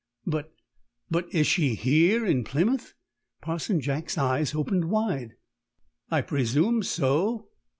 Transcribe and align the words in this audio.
"But 0.25 0.51
but 1.11 1.31
is 1.31 1.45
she 1.45 1.75
here 1.75 2.25
in 2.25 2.43
Plymouth?" 2.43 2.95
Parson 3.39 3.79
Jack's 3.79 4.17
eyes 4.17 4.55
opened 4.55 4.85
wide. 4.85 5.35
"I 6.09 6.21
presume 6.21 6.81
so. 6.81 7.49